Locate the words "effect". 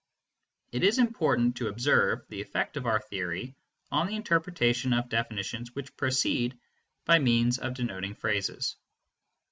2.41-2.75